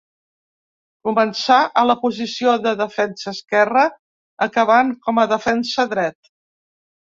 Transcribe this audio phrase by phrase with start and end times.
[1.09, 3.85] Començà a la posició de defensa esquerre,
[4.49, 6.35] acabant com a defensa dret.